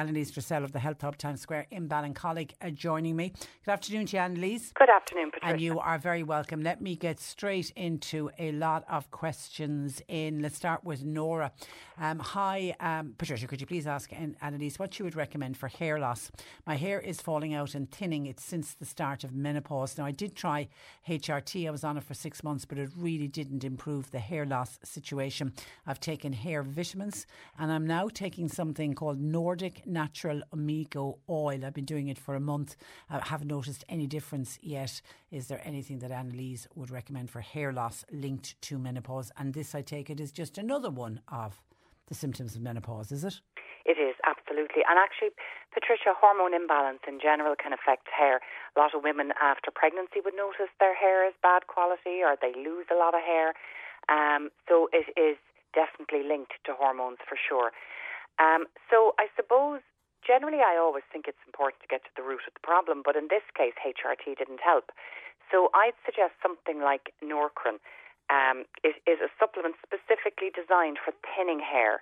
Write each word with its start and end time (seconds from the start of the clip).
Annalise 0.00 0.30
Dressel 0.30 0.64
of 0.64 0.72
the 0.72 0.78
Health 0.78 1.02
Hub 1.02 1.18
Times 1.18 1.42
Square 1.42 1.66
in 1.70 1.86
Ballincollig 1.86 2.52
uh, 2.62 2.70
joining 2.70 3.16
me. 3.16 3.34
Good 3.66 3.72
afternoon 3.72 4.06
to 4.06 4.16
you, 4.16 4.22
Annalise. 4.22 4.72
Good 4.72 4.88
afternoon, 4.88 5.30
Patricia. 5.30 5.52
And 5.52 5.60
you 5.60 5.78
are 5.78 5.98
very 5.98 6.22
welcome. 6.22 6.62
Let 6.62 6.80
me 6.80 6.96
get 6.96 7.20
straight 7.20 7.70
into 7.76 8.30
a 8.38 8.52
lot 8.52 8.86
of 8.88 9.10
questions 9.10 10.00
in. 10.08 10.40
Let's 10.40 10.56
start 10.56 10.84
with 10.84 11.04
Nora. 11.04 11.52
Um, 12.00 12.18
hi, 12.18 12.74
um, 12.80 13.14
Patricia, 13.18 13.46
could 13.46 13.60
you 13.60 13.66
please 13.66 13.86
ask 13.86 14.10
Annalise 14.40 14.78
what 14.78 14.98
you 14.98 15.04
would 15.04 15.16
recommend 15.16 15.58
for 15.58 15.68
hair 15.68 15.98
loss? 15.98 16.30
My 16.66 16.76
hair 16.76 16.98
is 16.98 17.20
falling 17.20 17.52
out 17.52 17.74
and 17.74 17.90
thinning. 17.90 18.24
It's 18.24 18.42
since 18.42 18.72
the 18.72 18.86
start 18.86 19.22
of 19.22 19.34
menopause. 19.34 19.98
Now, 19.98 20.06
I 20.06 20.12
did 20.12 20.34
try 20.34 20.68
HRT. 21.06 21.68
I 21.68 21.70
was 21.70 21.84
on 21.84 21.98
it 21.98 22.04
for 22.04 22.14
six 22.14 22.42
months, 22.42 22.64
but 22.64 22.78
it 22.78 22.88
really 22.96 23.28
didn't 23.28 23.64
improve 23.64 24.12
the 24.12 24.18
hair 24.18 24.46
loss 24.46 24.78
situation. 24.82 25.52
I've 25.86 26.00
taken 26.00 26.32
hair 26.32 26.62
vitamins 26.62 27.26
and 27.58 27.70
I'm 27.70 27.86
now 27.86 28.08
taking 28.08 28.48
something 28.48 28.94
called 28.94 29.20
Nordic 29.20 29.86
Natural 29.90 30.42
Omega 30.52 31.12
Oil. 31.28 31.64
I've 31.64 31.74
been 31.74 31.84
doing 31.84 32.08
it 32.08 32.18
for 32.18 32.34
a 32.34 32.40
month. 32.40 32.76
I 33.10 33.18
haven't 33.18 33.48
noticed 33.48 33.84
any 33.88 34.06
difference 34.06 34.58
yet. 34.62 35.02
Is 35.30 35.48
there 35.48 35.60
anything 35.64 35.98
that 35.98 36.10
Annalise 36.10 36.66
would 36.74 36.90
recommend 36.90 37.30
for 37.30 37.40
hair 37.40 37.72
loss 37.72 38.04
linked 38.10 38.60
to 38.62 38.78
menopause? 38.78 39.30
And 39.36 39.52
this, 39.52 39.74
I 39.74 39.82
take 39.82 40.08
it, 40.08 40.20
is 40.20 40.32
just 40.32 40.56
another 40.56 40.90
one 40.90 41.20
of 41.28 41.60
the 42.06 42.14
symptoms 42.14 42.56
of 42.56 42.62
menopause, 42.62 43.12
is 43.12 43.24
it? 43.24 43.40
It 43.84 43.98
is, 43.98 44.14
absolutely. 44.26 44.82
And 44.88 44.98
actually, 44.98 45.30
Patricia, 45.72 46.12
hormone 46.14 46.54
imbalance 46.54 47.00
in 47.08 47.18
general 47.20 47.54
can 47.56 47.72
affect 47.72 48.08
hair. 48.12 48.40
A 48.76 48.78
lot 48.78 48.94
of 48.94 49.02
women 49.02 49.32
after 49.40 49.70
pregnancy 49.70 50.20
would 50.24 50.34
notice 50.34 50.70
their 50.78 50.94
hair 50.94 51.26
is 51.26 51.34
bad 51.42 51.66
quality 51.66 52.22
or 52.22 52.36
they 52.40 52.52
lose 52.54 52.86
a 52.92 52.98
lot 52.98 53.14
of 53.14 53.22
hair. 53.22 53.54
Um, 54.08 54.50
so 54.68 54.88
it 54.92 55.10
is 55.18 55.38
definitely 55.72 56.26
linked 56.26 56.58
to 56.66 56.74
hormones 56.74 57.18
for 57.26 57.38
sure. 57.38 57.70
Um, 58.40 58.64
so 58.88 59.12
I 59.20 59.28
suppose 59.36 59.84
generally 60.24 60.64
I 60.64 60.80
always 60.80 61.04
think 61.12 61.28
it's 61.28 61.44
important 61.44 61.84
to 61.84 61.88
get 61.92 62.02
to 62.08 62.12
the 62.16 62.24
root 62.24 62.48
of 62.48 62.56
the 62.56 62.64
problem, 62.64 63.04
but 63.04 63.14
in 63.14 63.28
this 63.28 63.44
case, 63.52 63.76
HRT 63.84 64.40
didn't 64.40 64.64
help. 64.64 64.90
So 65.52 65.68
I'd 65.76 65.98
suggest 66.08 66.40
something 66.40 66.80
like 66.80 67.12
Nourkrin 67.20 67.76
um, 68.32 68.64
is, 68.80 68.96
is 69.04 69.20
a 69.20 69.28
supplement 69.36 69.76
specifically 69.84 70.48
designed 70.54 70.96
for 71.02 71.12
thinning 71.36 71.60
hair 71.60 72.00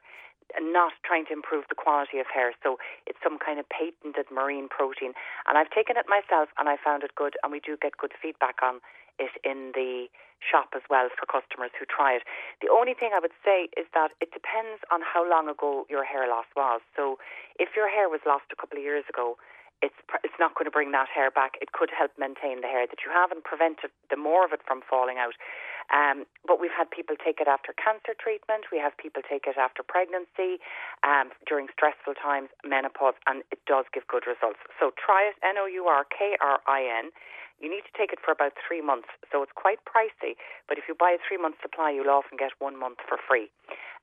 and 0.56 0.72
not 0.72 0.92
trying 1.04 1.26
to 1.28 1.32
improve 1.32 1.64
the 1.68 1.76
quality 1.76 2.20
of 2.20 2.28
hair. 2.32 2.52
So 2.62 2.78
it's 3.04 3.18
some 3.20 3.36
kind 3.36 3.60
of 3.60 3.68
patented 3.68 4.32
marine 4.32 4.68
protein. 4.68 5.12
And 5.44 5.58
I've 5.58 5.72
taken 5.72 5.96
it 5.96 6.08
myself 6.08 6.48
and 6.56 6.68
I 6.68 6.76
found 6.80 7.02
it 7.04 7.12
good 7.16 7.36
and 7.42 7.52
we 7.52 7.60
do 7.60 7.76
get 7.80 7.96
good 8.00 8.12
feedback 8.16 8.60
on 8.62 8.80
it 9.18 9.34
in 9.44 9.72
the 9.74 10.06
shop 10.38 10.70
as 10.74 10.82
well 10.88 11.10
for 11.10 11.26
customers 11.26 11.74
who 11.74 11.84
try 11.84 12.14
it. 12.14 12.22
The 12.62 12.70
only 12.70 12.94
thing 12.94 13.10
I 13.10 13.18
would 13.18 13.34
say 13.44 13.66
is 13.74 13.90
that 13.94 14.14
it 14.22 14.30
depends 14.30 14.82
on 14.90 15.02
how 15.02 15.26
long 15.26 15.50
ago 15.50 15.86
your 15.90 16.04
hair 16.06 16.30
loss 16.30 16.46
was. 16.54 16.80
So 16.94 17.18
if 17.58 17.74
your 17.74 17.90
hair 17.90 18.08
was 18.08 18.22
lost 18.24 18.46
a 18.54 18.56
couple 18.56 18.78
of 18.78 18.84
years 18.84 19.04
ago, 19.10 19.36
it's 19.82 19.94
it's 20.26 20.34
not 20.42 20.54
going 20.58 20.66
to 20.66 20.74
bring 20.74 20.90
that 20.90 21.06
hair 21.06 21.30
back. 21.30 21.54
It 21.62 21.70
could 21.70 21.90
help 21.94 22.10
maintain 22.18 22.62
the 22.62 22.70
hair 22.70 22.86
that 22.86 23.06
you 23.06 23.10
have 23.14 23.30
and 23.30 23.42
prevent 23.42 23.86
it, 23.86 23.94
the 24.10 24.18
more 24.18 24.44
of 24.44 24.50
it 24.52 24.62
from 24.66 24.82
falling 24.82 25.18
out. 25.18 25.38
Um, 25.88 26.26
but 26.44 26.60
we've 26.60 26.74
had 26.74 26.90
people 26.90 27.16
take 27.16 27.40
it 27.40 27.48
after 27.48 27.72
cancer 27.72 28.12
treatment. 28.12 28.68
We 28.68 28.78
have 28.78 28.92
people 28.98 29.22
take 29.24 29.46
it 29.46 29.56
after 29.56 29.80
pregnancy, 29.80 30.60
um, 31.00 31.32
during 31.48 31.70
stressful 31.72 32.12
times, 32.20 32.50
menopause, 32.60 33.16
and 33.24 33.40
it 33.48 33.62
does 33.64 33.86
give 33.94 34.04
good 34.10 34.28
results. 34.28 34.60
So 34.76 34.92
try 34.98 35.30
it. 35.30 35.40
N 35.40 35.56
O 35.56 35.64
U 35.64 35.86
R 35.86 36.04
K 36.04 36.36
R 36.42 36.60
I 36.66 36.84
N. 36.84 37.08
You 37.60 37.68
need 37.68 37.82
to 37.90 37.94
take 37.98 38.12
it 38.12 38.18
for 38.22 38.30
about 38.30 38.52
three 38.54 38.80
months, 38.80 39.08
so 39.30 39.42
it's 39.42 39.52
quite 39.54 39.82
pricey. 39.82 40.38
But 40.68 40.78
if 40.78 40.84
you 40.86 40.94
buy 40.94 41.10
a 41.10 41.20
three 41.20 41.38
month 41.38 41.56
supply, 41.60 41.90
you'll 41.90 42.10
often 42.10 42.38
get 42.38 42.52
one 42.58 42.78
month 42.78 42.98
for 43.06 43.18
free. 43.18 43.50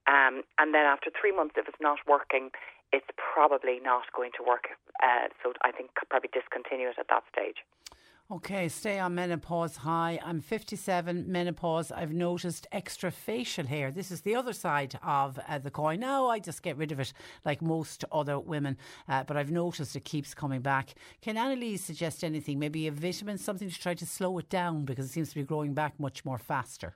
Um, 0.07 0.43
and 0.59 0.73
then 0.75 0.85
after 0.85 1.09
three 1.09 1.31
months, 1.31 1.55
if 1.57 1.67
it's 1.67 1.81
not 1.81 1.99
working, 2.07 2.51
it's 2.91 3.07
probably 3.17 3.79
not 3.79 4.11
going 4.13 4.31
to 4.37 4.43
work. 4.43 4.75
Uh, 5.01 5.31
so 5.41 5.53
I 5.63 5.71
think 5.71 5.91
probably 6.09 6.29
discontinue 6.31 6.89
it 6.89 6.99
at 6.99 7.07
that 7.09 7.23
stage. 7.31 7.63
Okay, 8.31 8.69
stay 8.69 8.97
on 8.97 9.13
menopause 9.13 9.75
high. 9.77 10.19
I'm 10.25 10.41
57, 10.41 11.31
menopause. 11.31 11.91
I've 11.91 12.11
noticed 12.11 12.65
extra 12.71 13.11
facial 13.11 13.67
hair. 13.67 13.91
This 13.91 14.09
is 14.09 14.21
the 14.21 14.33
other 14.33 14.51
side 14.51 14.97
of 15.03 15.37
uh, 15.47 15.59
the 15.59 15.69
coin. 15.69 15.99
Now 15.99 16.29
I 16.29 16.39
just 16.39 16.63
get 16.63 16.75
rid 16.75 16.91
of 16.91 16.99
it 16.99 17.13
like 17.45 17.61
most 17.61 18.03
other 18.11 18.39
women, 18.39 18.77
uh, 19.07 19.25
but 19.25 19.37
I've 19.37 19.51
noticed 19.51 19.95
it 19.95 20.05
keeps 20.05 20.33
coming 20.33 20.61
back. 20.61 20.95
Can 21.21 21.37
Annalise 21.37 21.83
suggest 21.83 22.23
anything? 22.23 22.57
Maybe 22.57 22.87
a 22.87 22.91
vitamin, 22.91 23.37
something 23.37 23.69
to 23.69 23.79
try 23.79 23.93
to 23.93 24.07
slow 24.07 24.39
it 24.39 24.49
down 24.49 24.85
because 24.85 25.05
it 25.05 25.09
seems 25.09 25.29
to 25.29 25.35
be 25.35 25.43
growing 25.43 25.75
back 25.75 25.99
much 25.99 26.25
more 26.25 26.39
faster. 26.39 26.95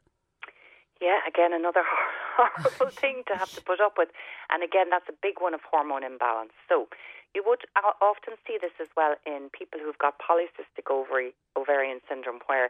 Yeah, 0.99 1.19
again, 1.27 1.53
another 1.53 1.83
horrible 2.37 2.89
thing 2.89 3.21
to 3.27 3.37
have 3.37 3.51
to 3.51 3.61
put 3.61 3.79
up 3.79 3.93
with. 3.99 4.09
And 4.49 4.63
again, 4.63 4.87
that's 4.89 5.07
a 5.07 5.13
big 5.21 5.35
one 5.39 5.53
of 5.53 5.59
hormone 5.69 6.03
imbalance. 6.03 6.53
So 6.67 6.87
you 7.35 7.43
would 7.45 7.65
often 8.01 8.33
see 8.47 8.57
this 8.59 8.73
as 8.81 8.87
well 8.97 9.15
in 9.25 9.49
people 9.53 9.79
who've 9.79 9.97
got 9.97 10.17
polycystic 10.17 10.89
ovary, 10.89 11.33
ovarian 11.57 12.01
syndrome, 12.09 12.39
where 12.47 12.69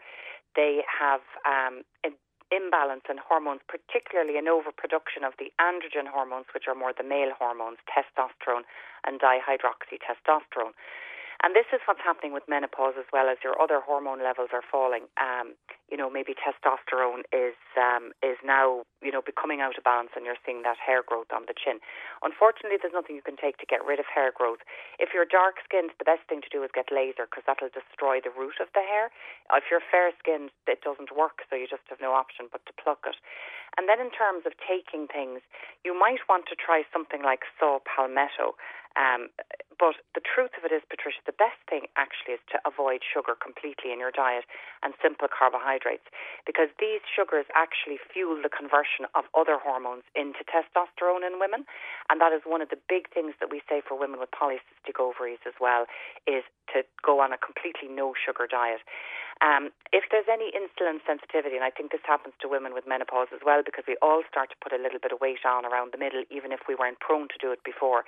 they 0.55 0.83
have 0.87 1.21
um, 1.47 1.83
an 2.03 2.13
imbalance 2.51 3.05
in 3.09 3.17
hormones, 3.21 3.61
particularly 3.69 4.37
an 4.37 4.47
overproduction 4.49 5.23
of 5.23 5.33
the 5.37 5.53
androgen 5.61 6.09
hormones, 6.09 6.45
which 6.53 6.65
are 6.67 6.75
more 6.75 6.91
the 6.91 7.05
male 7.05 7.31
hormones, 7.37 7.77
testosterone 7.85 8.65
and 9.05 9.21
dihydroxytestosterone. 9.21 10.73
And 11.39 11.55
this 11.55 11.71
is 11.71 11.79
what's 11.87 12.03
happening 12.03 12.35
with 12.35 12.43
menopause 12.51 12.99
as 12.99 13.07
well 13.15 13.31
as 13.31 13.39
your 13.47 13.55
other 13.55 13.79
hormone 13.79 14.19
levels 14.19 14.51
are 14.51 14.63
falling. 14.63 15.07
Um, 15.15 15.55
you 15.87 15.95
know, 15.95 16.11
maybe 16.11 16.35
testosterone 16.35 17.23
is 17.31 17.55
um, 17.79 18.11
is 18.19 18.35
now 18.43 18.83
you 18.99 19.09
know 19.09 19.23
becoming 19.23 19.63
out 19.63 19.79
of 19.79 19.87
balance, 19.87 20.11
and 20.19 20.27
you're 20.27 20.39
seeing 20.43 20.67
that 20.67 20.75
hair 20.75 20.99
growth 20.99 21.31
on 21.31 21.47
the 21.47 21.55
chin. 21.55 21.79
Unfortunately, 22.27 22.75
there's 22.75 22.93
nothing 22.93 23.15
you 23.15 23.23
can 23.23 23.39
take 23.39 23.55
to 23.63 23.65
get 23.65 23.79
rid 23.87 24.03
of 24.03 24.07
hair 24.11 24.35
growth. 24.35 24.59
If 24.99 25.15
you're 25.15 25.23
dark 25.23 25.63
skinned, 25.63 25.95
the 25.95 26.05
best 26.05 26.27
thing 26.27 26.43
to 26.43 26.51
do 26.51 26.59
is 26.67 26.75
get 26.75 26.91
laser 26.91 27.23
because 27.23 27.47
that'll 27.47 27.71
destroy 27.71 28.19
the 28.19 28.35
root 28.35 28.59
of 28.59 28.67
the 28.75 28.83
hair. 28.83 29.07
If 29.55 29.71
you're 29.71 29.83
fair 29.83 30.11
skinned, 30.19 30.51
it 30.67 30.83
doesn't 30.83 31.15
work, 31.15 31.47
so 31.47 31.55
you 31.55 31.71
just 31.71 31.87
have 31.87 32.03
no 32.03 32.11
option 32.11 32.51
but 32.51 32.67
to 32.67 32.75
pluck 32.75 33.07
it. 33.07 33.15
And 33.79 33.87
then 33.87 34.03
in 34.03 34.11
terms 34.11 34.43
of 34.43 34.59
taking 34.59 35.07
things, 35.07 35.39
you 35.87 35.95
might 35.95 36.19
want 36.27 36.51
to 36.51 36.55
try 36.59 36.83
something 36.91 37.23
like 37.23 37.47
saw 37.55 37.79
palmetto. 37.87 38.59
Um, 38.97 39.29
but 39.79 39.95
the 40.11 40.19
truth 40.19 40.51
of 40.59 40.67
it 40.67 40.75
is, 40.75 40.83
Patricia, 40.91 41.23
the 41.23 41.35
best 41.37 41.61
thing 41.69 41.87
actually 41.95 42.35
is 42.35 42.43
to 42.51 42.59
avoid 42.67 42.99
sugar 43.05 43.31
completely 43.31 43.95
in 43.95 43.99
your 44.01 44.11
diet 44.11 44.43
and 44.83 44.91
simple 44.99 45.31
carbohydrates 45.31 46.03
because 46.43 46.67
these 46.83 46.99
sugars 47.07 47.47
actually 47.55 47.95
fuel 48.11 48.41
the 48.43 48.51
conversion 48.51 49.07
of 49.15 49.23
other 49.31 49.55
hormones 49.55 50.03
into 50.19 50.43
testosterone 50.43 51.23
in 51.23 51.39
women. 51.39 51.63
And 52.11 52.19
that 52.19 52.35
is 52.35 52.43
one 52.43 52.59
of 52.59 52.67
the 52.67 52.81
big 52.91 53.07
things 53.13 53.39
that 53.39 53.47
we 53.47 53.63
say 53.71 53.79
for 53.79 53.95
women 53.95 54.19
with 54.19 54.35
polycystic 54.35 54.99
ovaries 54.99 55.39
as 55.47 55.55
well 55.61 55.87
is 56.27 56.43
to 56.75 56.83
go 56.99 57.23
on 57.23 57.31
a 57.31 57.39
completely 57.39 57.87
no 57.87 58.11
sugar 58.11 58.51
diet. 58.51 58.83
Um, 59.39 59.71
if 59.95 60.03
there's 60.11 60.27
any 60.27 60.51
insulin 60.51 60.99
sensitivity, 61.07 61.55
and 61.55 61.63
I 61.63 61.71
think 61.71 61.95
this 61.95 62.03
happens 62.03 62.35
to 62.43 62.51
women 62.51 62.75
with 62.75 62.83
menopause 62.83 63.31
as 63.31 63.39
well, 63.39 63.63
because 63.63 63.87
we 63.87 63.95
all 64.03 64.27
start 64.27 64.51
to 64.51 64.59
put 64.59 64.75
a 64.75 64.81
little 64.81 64.99
bit 64.99 65.15
of 65.15 65.23
weight 65.23 65.47
on 65.47 65.63
around 65.63 65.95
the 65.95 66.01
middle, 66.01 66.27
even 66.27 66.51
if 66.51 66.67
we 66.67 66.75
weren't 66.75 66.99
prone 66.99 67.31
to 67.31 67.39
do 67.39 67.55
it 67.55 67.63
before. 67.63 68.03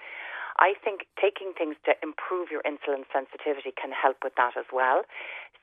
I 0.59 0.73
think 0.83 1.07
taking 1.19 1.53
things 1.53 1.75
to 1.85 1.93
improve 2.03 2.49
your 2.51 2.61
insulin 2.63 3.05
sensitivity 3.11 3.71
can 3.71 3.91
help 3.91 4.17
with 4.23 4.33
that 4.35 4.57
as 4.57 4.65
well. 4.73 5.03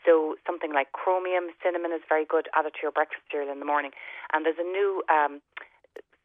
So 0.06 0.36
something 0.46 0.72
like 0.72 0.92
chromium, 0.92 1.50
cinnamon 1.62 1.92
is 1.92 2.02
very 2.08 2.24
good. 2.24 2.48
Add 2.54 2.66
it 2.66 2.74
to 2.78 2.82
your 2.82 2.92
breakfast 2.92 3.26
cereal 3.30 3.50
in 3.50 3.58
the 3.58 3.66
morning. 3.66 3.90
And 4.32 4.46
there's 4.46 4.60
a 4.60 4.66
new 4.66 5.02
um, 5.10 5.40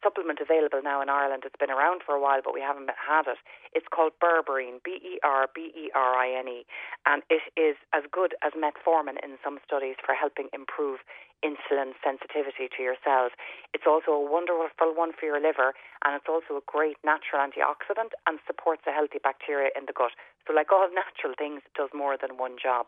supplement 0.04 0.38
available 0.44 0.84
now 0.84 1.00
in 1.00 1.08
Ireland. 1.08 1.42
It's 1.48 1.58
been 1.58 1.72
around 1.72 2.04
for 2.04 2.12
a 2.14 2.20
while, 2.20 2.44
but 2.44 2.52
we 2.52 2.60
haven't 2.60 2.92
had 2.92 3.24
it. 3.24 3.40
It's 3.72 3.88
called 3.88 4.12
berberine, 4.20 4.84
B 4.84 5.00
E 5.00 5.18
R 5.24 5.48
B 5.48 5.72
E 5.72 5.88
R 5.96 6.12
I 6.12 6.28
N 6.28 6.46
E, 6.46 6.68
and 7.08 7.24
it 7.32 7.42
is 7.56 7.80
as 7.96 8.04
good 8.12 8.36
as 8.44 8.52
metformin 8.52 9.16
in 9.24 9.40
some 9.42 9.58
studies 9.64 9.96
for 10.04 10.14
helping 10.14 10.52
improve 10.52 11.00
insulin 11.40 11.96
sensitivity 12.04 12.68
to 12.76 12.80
your 12.84 12.96
cells. 13.04 13.32
It's 13.72 13.88
also 13.88 14.12
a 14.12 14.20
wonderful 14.20 14.92
one 14.92 15.12
for 15.16 15.24
your 15.24 15.40
liver, 15.40 15.72
and 16.04 16.12
it's 16.12 16.28
also 16.28 16.60
a 16.60 16.64
great 16.68 17.00
natural 17.04 17.40
antioxidant 17.40 18.12
and 18.28 18.38
supports 18.46 18.84
a 18.86 18.92
healthy 18.92 19.18
bacteria 19.18 19.72
in 19.72 19.88
the 19.88 19.96
gut. 19.96 20.12
So, 20.46 20.52
like 20.52 20.72
all 20.72 20.88
natural 21.02 21.34
things, 21.36 21.62
it 21.64 21.74
does 21.76 21.90
more 21.94 22.16
than 22.20 22.36
one 22.36 22.56
job. 22.60 22.86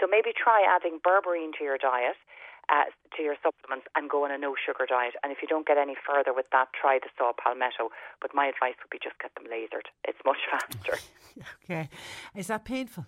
So, 0.00 0.06
maybe 0.08 0.30
try 0.32 0.64
adding 0.66 0.98
berberine 1.00 1.52
to 1.58 1.64
your 1.64 1.78
diet. 1.78 2.16
Uh, 2.70 2.84
to 3.16 3.24
your 3.24 3.34
supplements 3.42 3.86
and 3.96 4.08
go 4.08 4.24
on 4.24 4.30
a 4.30 4.38
no 4.38 4.54
sugar 4.54 4.86
diet. 4.88 5.14
And 5.24 5.32
if 5.32 5.42
you 5.42 5.48
don't 5.48 5.66
get 5.66 5.76
any 5.76 5.96
further 5.98 6.32
with 6.32 6.46
that, 6.52 6.68
try 6.80 7.00
the 7.02 7.10
saw 7.18 7.32
palmetto. 7.32 7.90
But 8.20 8.30
my 8.34 8.46
advice 8.46 8.78
would 8.78 8.88
be 8.88 9.00
just 9.02 9.18
get 9.18 9.34
them 9.34 9.50
lasered. 9.50 9.90
It's 10.06 10.18
much 10.24 10.38
faster. 10.50 10.96
okay. 11.64 11.88
Is 12.36 12.46
that 12.46 12.64
painful? 12.64 13.04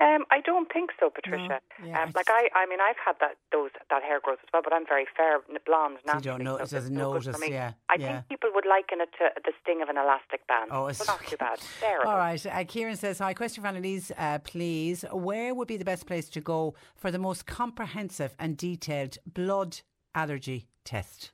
Um, 0.00 0.24
I 0.30 0.40
don't 0.40 0.72
think 0.72 0.90
so, 0.98 1.10
Patricia. 1.10 1.60
No, 1.78 1.86
yeah, 1.86 2.02
um, 2.02 2.12
like 2.14 2.30
I, 2.30 2.48
I 2.56 2.64
mean, 2.64 2.78
I've 2.80 2.96
had 3.04 3.16
that 3.20 3.36
those 3.52 3.68
that 3.90 4.02
hair 4.02 4.18
growth 4.22 4.38
as 4.42 4.48
well, 4.50 4.62
but 4.64 4.72
I'm 4.72 4.86
very 4.86 5.04
fair, 5.14 5.40
blonde. 5.66 5.98
So 6.06 6.14
you 6.14 6.20
don't 6.22 6.42
know, 6.42 6.56
so 6.56 6.62
it 6.62 6.70
doesn't 6.70 6.94
notice. 6.94 7.36
Yeah, 7.46 7.72
I 7.90 7.96
yeah. 7.98 8.12
think 8.12 8.28
people 8.30 8.50
would 8.54 8.64
liken 8.64 9.02
it 9.02 9.10
to 9.18 9.28
the 9.44 9.52
sting 9.60 9.82
of 9.82 9.90
an 9.90 9.98
elastic 9.98 10.46
band. 10.46 10.70
Oh, 10.72 10.86
it's 10.86 11.06
not 11.06 11.20
too 11.26 11.36
bad. 11.36 11.60
All 12.06 12.16
right. 12.16 12.44
Uh, 12.46 12.64
Kieran 12.64 12.96
says, 12.96 13.18
"Hi, 13.18 13.34
question 13.34 13.62
for 13.62 13.68
Annalise, 13.68 14.10
uh, 14.16 14.38
please. 14.38 15.04
Where 15.12 15.54
would 15.54 15.68
be 15.68 15.76
the 15.76 15.84
best 15.84 16.06
place 16.06 16.30
to 16.30 16.40
go 16.40 16.74
for 16.96 17.10
the 17.10 17.18
most 17.18 17.44
comprehensive 17.44 18.34
and 18.38 18.56
detailed 18.56 19.18
blood 19.26 19.80
allergy 20.14 20.66
test?" 20.82 21.32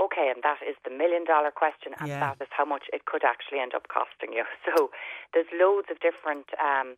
Okay, 0.00 0.32
and 0.34 0.42
that 0.42 0.64
is 0.64 0.76
the 0.82 0.90
million 0.90 1.24
dollar 1.24 1.50
question, 1.50 1.92
and 2.00 2.08
yeah. 2.08 2.20
that 2.20 2.40
is 2.40 2.48
how 2.50 2.64
much 2.64 2.84
it 2.92 3.04
could 3.04 3.22
actually 3.22 3.60
end 3.60 3.74
up 3.74 3.88
costing 3.88 4.32
you. 4.32 4.44
So 4.64 4.90
there's 5.34 5.46
loads 5.52 5.88
of 5.90 6.00
different 6.00 6.46
um, 6.56 6.96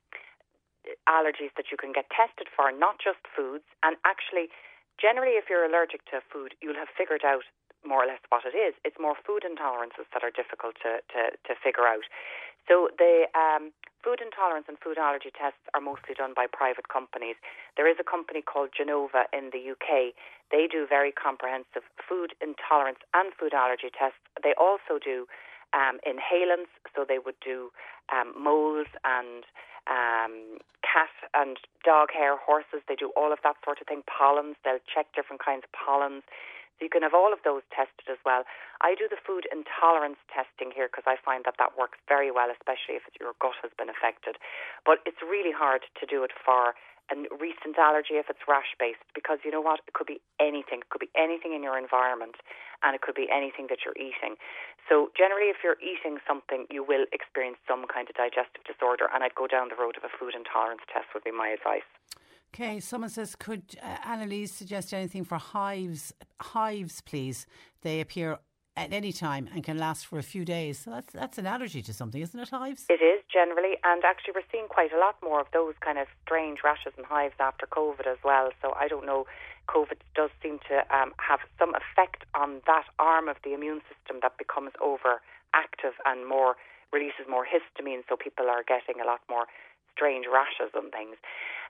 allergies 1.09 1.55
that 1.57 1.71
you 1.71 1.77
can 1.77 1.93
get 1.93 2.11
tested 2.11 2.49
for, 2.51 2.71
not 2.73 2.99
just 2.99 3.23
foods. 3.31 3.65
And 3.83 3.97
actually, 4.05 4.51
generally, 4.99 5.39
if 5.39 5.47
you're 5.49 5.65
allergic 5.65 6.05
to 6.11 6.21
food, 6.27 6.55
you'll 6.61 6.79
have 6.79 6.91
figured 6.93 7.25
out 7.25 7.47
more 7.83 8.05
or 8.05 8.07
less 8.07 8.23
what 8.31 8.47
it 8.47 8.55
is. 8.55 8.75
It's 8.85 8.99
more 8.99 9.19
food 9.19 9.43
intolerances 9.43 10.07
that 10.15 10.23
are 10.23 10.31
difficult 10.31 10.79
to, 10.87 11.03
to, 11.15 11.35
to 11.35 11.53
figure 11.59 11.87
out. 11.87 12.07
So 12.71 12.95
the 12.95 13.27
um, 13.35 13.75
food 14.05 14.23
intolerance 14.23 14.67
and 14.71 14.79
food 14.79 14.99
allergy 14.99 15.35
tests 15.35 15.63
are 15.75 15.83
mostly 15.83 16.15
done 16.15 16.31
by 16.35 16.47
private 16.47 16.87
companies. 16.87 17.35
There 17.77 17.91
is 17.91 17.99
a 17.99 18.07
company 18.07 18.43
called 18.43 18.71
Genova 18.71 19.27
in 19.35 19.51
the 19.51 19.75
UK. 19.75 20.15
They 20.55 20.71
do 20.71 20.87
very 20.87 21.11
comprehensive 21.11 21.83
food 21.99 22.35
intolerance 22.39 23.03
and 23.15 23.35
food 23.35 23.55
allergy 23.55 23.91
tests. 23.91 24.23
They 24.43 24.55
also 24.55 25.03
do 25.03 25.27
um, 25.75 25.99
inhalants, 26.07 26.71
so 26.95 27.03
they 27.03 27.19
would 27.19 27.39
do 27.43 27.71
um, 28.15 28.31
moles 28.37 28.91
and 29.03 29.43
um, 29.87 30.59
cat 30.83 31.13
and 31.35 31.57
dog 31.85 32.11
hair, 32.13 32.37
horses. 32.37 32.83
They 32.87 32.97
do 32.97 33.11
all 33.17 33.33
of 33.33 33.41
that 33.43 33.57
sort 33.65 33.81
of 33.81 33.87
thing. 33.87 34.03
Pollens, 34.07 34.57
they'll 34.65 34.83
check 34.87 35.11
different 35.15 35.43
kinds 35.43 35.65
of 35.65 35.73
pollens. 35.73 36.23
So 36.79 36.89
you 36.89 36.93
can 36.93 37.03
have 37.05 37.15
all 37.15 37.33
of 37.33 37.41
those 37.45 37.63
tested 37.71 38.09
as 38.11 38.19
well. 38.25 38.45
I 38.81 38.95
do 38.97 39.07
the 39.07 39.21
food 39.21 39.47
intolerance 39.53 40.19
testing 40.33 40.73
here 40.75 40.89
because 40.89 41.07
I 41.07 41.21
find 41.21 41.45
that 41.45 41.61
that 41.61 41.79
works 41.79 41.99
very 42.09 42.33
well, 42.33 42.51
especially 42.51 42.99
if 42.99 43.05
your 43.21 43.37
gut 43.39 43.59
has 43.63 43.71
been 43.77 43.93
affected. 43.93 44.41
But 44.85 45.05
it's 45.07 45.21
really 45.23 45.53
hard 45.53 45.87
to 46.01 46.05
do 46.07 46.25
it 46.25 46.33
for 46.33 46.75
a 47.11 47.17
recent 47.37 47.79
allergy 47.79 48.21
if 48.21 48.31
it's 48.31 48.45
rash 48.47 48.77
based 48.79 49.03
because 49.15 49.39
you 49.45 49.51
know 49.51 49.61
what? 49.61 49.81
It 49.89 49.95
could 49.95 50.07
be 50.07 50.21
anything. 50.39 50.85
It 50.87 50.91
could 50.91 51.03
be 51.03 51.13
anything 51.17 51.53
in 51.53 51.63
your 51.63 51.79
environment 51.79 52.37
and 52.83 52.95
it 52.95 53.03
could 53.03 53.15
be 53.15 53.29
anything 53.33 53.67
that 53.71 53.83
you're 53.85 53.97
eating. 53.97 54.39
So 54.89 55.11
generally 55.17 55.51
if 55.51 55.65
you're 55.65 55.81
eating 55.83 56.19
something 56.27 56.67
you 56.71 56.85
will 56.85 57.07
experience 57.13 57.59
some 57.67 57.85
kind 57.89 58.09
of 58.09 58.15
digestive 58.15 58.63
disorder 58.63 59.09
and 59.13 59.25
I'd 59.25 59.35
go 59.35 59.47
down 59.47 59.69
the 59.69 59.79
road 59.81 59.97
of 59.97 60.05
a 60.05 60.13
food 60.13 60.35
intolerance 60.37 60.83
test 60.93 61.11
would 61.15 61.25
be 61.25 61.33
my 61.33 61.49
advice. 61.49 61.87
Okay, 62.55 62.81
someone 62.81 63.09
says, 63.09 63.35
could 63.35 63.63
uh, 63.83 63.97
Annalise 64.05 64.53
suggest 64.53 64.93
anything 64.93 65.25
for 65.25 65.39
hives? 65.39 66.13
Hives, 66.39 67.01
please. 67.01 67.47
They 67.81 68.01
appear 68.01 68.39
at 68.77 68.93
any 68.93 69.13
time 69.13 69.49
and 69.55 69.63
can 69.63 69.79
last 69.79 70.07
for 70.07 70.19
a 70.19 70.23
few 70.23 70.45
days. 70.45 70.79
So 70.79 70.91
that's 70.91 71.13
that's 71.13 71.39
an 71.39 71.47
allergy 71.47 71.83
to 71.83 71.93
something, 71.93 72.21
isn't 72.21 72.39
it, 72.39 72.49
hives? 72.49 72.87
It 72.89 73.03
is 73.03 73.23
generally, 73.33 73.77
and 73.85 74.03
actually 74.05 74.35
we're 74.35 74.49
seeing 74.51 74.69
quite 74.69 74.93
a 74.93 74.99
lot 74.99 75.17
more 75.23 75.41
of 75.41 75.47
those 75.53 75.75
kind 75.81 75.99
of 75.99 76.07
strange 76.25 76.61
rashes 76.65 76.93
and 76.97 77.07
hives 77.07 77.35
after 77.39 77.67
COVID 77.67 78.07
as 78.07 78.19
well. 78.25 78.51
So 78.61 78.75
I 78.79 78.89
don't 78.89 79.07
know. 79.07 79.27
COVID 79.69 80.03
does 80.17 80.31
seem 80.43 80.59
to 80.69 80.83
um, 80.91 81.13
have 81.19 81.39
some 81.59 81.73
effect 81.75 82.25
on 82.35 82.63
that 82.67 82.85
arm 82.99 83.29
of 83.29 83.37
the 83.45 83.55
immune 83.55 83.81
system 83.87 84.19
that 84.23 84.37
becomes 84.37 84.73
overactive 84.83 85.95
and 86.05 86.27
more 86.27 86.57
releases 86.93 87.25
more 87.29 87.47
histamine, 87.47 88.03
so 88.09 88.17
people 88.17 88.51
are 88.51 88.63
getting 88.67 89.01
a 89.01 89.07
lot 89.07 89.21
more 89.31 89.47
strange 89.95 90.27
rashes 90.27 90.73
and 90.75 90.91
things. 90.93 91.17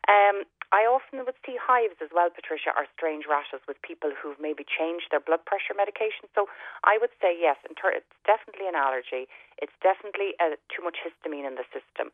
Um, 0.09 0.44
I 0.73 0.88
often 0.88 1.23
would 1.25 1.37
see 1.44 1.61
hives 1.61 2.00
as 2.00 2.09
well, 2.16 2.32
Patricia, 2.32 2.73
or 2.73 2.88
strange 2.97 3.28
rashes 3.28 3.61
with 3.68 3.76
people 3.85 4.11
who've 4.16 4.40
maybe 4.40 4.64
changed 4.64 5.12
their 5.12 5.21
blood 5.21 5.44
pressure 5.44 5.76
medication. 5.76 6.32
So 6.35 6.49
I 6.82 6.97
would 6.97 7.12
say 7.21 7.37
yes, 7.37 7.61
it's 7.68 8.12
definitely 8.25 8.66
an 8.68 8.75
allergy. 8.75 9.28
It's 9.61 9.76
definitely 9.85 10.32
uh, 10.40 10.56
too 10.73 10.80
much 10.82 10.97
histamine 11.04 11.44
in 11.47 11.61
the 11.61 11.68
system. 11.76 12.11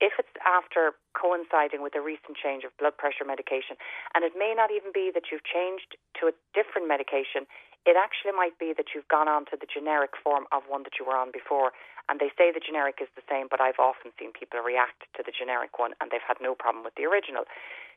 if 0.00 0.14
it's 0.18 0.30
after 0.46 0.94
coinciding 1.14 1.82
with 1.82 1.94
a 1.98 2.02
recent 2.02 2.38
change 2.38 2.62
of 2.62 2.70
blood 2.78 2.96
pressure 2.96 3.26
medication, 3.26 3.74
and 4.14 4.22
it 4.24 4.32
may 4.38 4.54
not 4.54 4.70
even 4.70 4.94
be 4.94 5.10
that 5.14 5.30
you've 5.30 5.44
changed 5.46 5.98
to 6.18 6.30
a 6.30 6.34
different 6.54 6.86
medication, 6.86 7.46
it 7.88 7.96
actually 7.96 8.36
might 8.36 8.60
be 8.60 8.76
that 8.76 8.92
you've 8.92 9.08
gone 9.08 9.32
on 9.32 9.48
to 9.48 9.56
the 9.56 9.64
generic 9.64 10.12
form 10.20 10.44
of 10.52 10.68
one 10.68 10.84
that 10.84 11.00
you 11.00 11.08
were 11.08 11.16
on 11.16 11.32
before. 11.32 11.72
And 12.12 12.20
they 12.20 12.28
say 12.36 12.52
the 12.52 12.60
generic 12.60 13.00
is 13.00 13.08
the 13.16 13.24
same, 13.24 13.48
but 13.48 13.64
I've 13.64 13.80
often 13.80 14.12
seen 14.20 14.36
people 14.36 14.60
react 14.60 15.08
to 15.16 15.24
the 15.24 15.32
generic 15.32 15.80
one 15.80 15.96
and 15.96 16.12
they've 16.12 16.24
had 16.24 16.36
no 16.36 16.52
problem 16.52 16.84
with 16.84 17.00
the 17.00 17.08
original. 17.08 17.48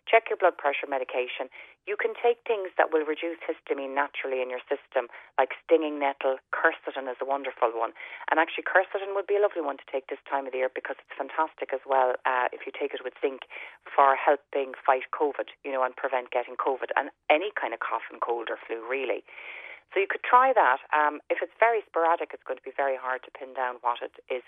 Check 0.09 0.27
your 0.29 0.37
blood 0.37 0.57
pressure 0.57 0.89
medication. 0.89 1.47
You 1.89 1.97
can 1.97 2.13
take 2.13 2.45
things 2.45 2.69
that 2.77 2.93
will 2.93 3.05
reduce 3.05 3.41
histamine 3.41 3.97
naturally 3.97 4.41
in 4.41 4.49
your 4.53 4.61
system, 4.69 5.09
like 5.37 5.57
stinging 5.65 5.97
nettle. 5.97 6.37
Quercetin 6.53 7.09
is 7.09 7.17
a 7.21 7.25
wonderful 7.25 7.73
one. 7.73 7.93
And 8.29 8.37
actually, 8.37 8.69
quercetin 8.69 9.17
would 9.17 9.25
be 9.25 9.37
a 9.37 9.43
lovely 9.43 9.65
one 9.65 9.81
to 9.81 9.87
take 9.89 10.05
this 10.07 10.21
time 10.29 10.45
of 10.45 10.53
the 10.53 10.61
year 10.61 10.73
because 10.73 10.97
it's 11.01 11.17
fantastic 11.17 11.73
as 11.73 11.81
well 11.87 12.13
uh, 12.25 12.53
if 12.53 12.69
you 12.69 12.71
take 12.73 12.93
it 12.93 13.01
with 13.01 13.17
zinc 13.21 13.49
for 13.87 14.13
helping 14.13 14.77
fight 14.77 15.09
COVID, 15.09 15.53
you 15.65 15.71
know, 15.73 15.81
and 15.81 15.95
prevent 15.97 16.29
getting 16.29 16.53
COVID 16.57 16.93
and 16.93 17.09
any 17.29 17.49
kind 17.55 17.73
of 17.73 17.81
cough 17.81 18.05
and 18.13 18.21
cold 18.21 18.49
or 18.53 18.61
flu, 18.61 18.83
really. 18.85 19.25
So 19.93 19.99
you 19.99 20.07
could 20.07 20.23
try 20.23 20.53
that. 20.55 20.79
Um, 20.95 21.19
if 21.29 21.43
it's 21.43 21.55
very 21.59 21.83
sporadic, 21.85 22.31
it's 22.31 22.43
going 22.47 22.57
to 22.57 22.63
be 22.63 22.75
very 22.75 22.95
hard 22.95 23.23
to 23.27 23.31
pin 23.31 23.53
down 23.53 23.81
what 23.81 23.99
it 23.99 24.15
is 24.31 24.43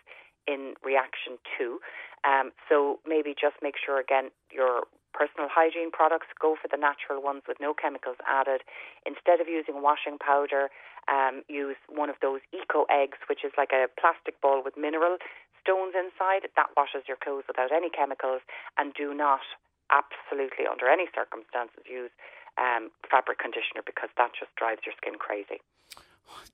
in 0.47 0.75
reaction 0.83 1.39
to. 1.57 1.79
Um, 2.23 2.51
so 2.69 2.99
maybe 3.07 3.35
just 3.35 3.59
make 3.61 3.75
sure 3.75 3.99
again 3.99 4.31
your 4.51 4.87
personal 5.13 5.47
hygiene 5.49 5.91
products 5.91 6.27
go 6.41 6.57
for 6.59 6.67
the 6.67 6.77
natural 6.77 7.21
ones 7.21 7.43
with 7.47 7.57
no 7.61 7.73
chemicals 7.73 8.17
added. 8.27 8.61
Instead 9.05 9.39
of 9.39 9.47
using 9.47 9.81
washing 9.81 10.17
powder, 10.17 10.69
um, 11.07 11.43
use 11.47 11.77
one 11.87 12.09
of 12.09 12.17
those 12.21 12.41
eco 12.51 12.85
eggs, 12.89 13.17
which 13.29 13.45
is 13.45 13.53
like 13.57 13.71
a 13.71 13.87
plastic 13.99 14.39
ball 14.41 14.61
with 14.63 14.75
mineral 14.75 15.17
stones 15.61 15.93
inside. 15.95 16.49
That 16.55 16.73
washes 16.75 17.07
your 17.07 17.17
clothes 17.17 17.45
without 17.47 17.71
any 17.71 17.89
chemicals, 17.89 18.41
and 18.77 18.93
do 18.93 19.13
not 19.13 19.45
absolutely 19.91 20.65
under 20.65 20.89
any 20.89 21.05
circumstances 21.13 21.83
use 21.85 22.11
um, 22.57 22.89
fabric 23.09 23.39
conditioner 23.39 23.85
because 23.85 24.09
that 24.17 24.31
just 24.37 24.53
drives 24.55 24.81
your 24.85 24.95
skin 24.97 25.15
crazy. 25.19 25.61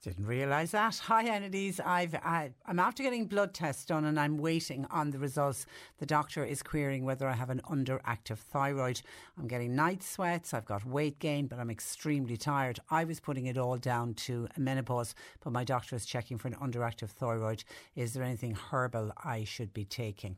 Didn't 0.01 0.25
realise 0.25 0.71
that. 0.71 0.98
Hi, 1.05 1.24
Annalise. 1.24 1.79
I've 1.79 2.15
I, 2.15 2.51
am 2.67 2.79
after 2.79 3.03
getting 3.03 3.25
blood 3.25 3.53
tests 3.53 3.86
done, 3.86 4.05
and 4.05 4.19
I'm 4.19 4.38
waiting 4.38 4.86
on 4.89 5.12
the 5.12 5.19
results. 5.19 5.65
The 5.98 6.05
doctor 6.05 6.43
is 6.43 6.63
querying 6.63 7.05
whether 7.05 7.27
I 7.27 7.33
have 7.33 7.50
an 7.50 7.62
underactive 7.69 8.38
thyroid. 8.38 9.01
I'm 9.38 9.48
getting 9.48 9.75
night 9.75 10.03
sweats. 10.03 10.53
I've 10.53 10.65
got 10.65 10.86
weight 10.86 11.19
gain, 11.19 11.48
but 11.48 11.59
I'm 11.59 11.69
extremely 11.69 12.38
tired. 12.38 12.79
I 12.89 13.03
was 13.03 13.19
putting 13.19 13.48
it 13.48 13.57
all 13.57 13.77
down 13.77 14.13
to 14.25 14.48
menopause, 14.57 15.15
but 15.43 15.53
my 15.53 15.63
doctor 15.63 15.95
is 15.95 16.05
checking 16.05 16.38
for 16.38 16.48
an 16.48 16.55
underactive 16.55 17.09
thyroid. 17.09 17.63
Is 17.95 18.13
there 18.13 18.24
anything 18.24 18.55
herbal 18.55 19.13
I 19.24 19.43
should 19.43 19.74
be 19.74 19.86
taking? 19.86 20.38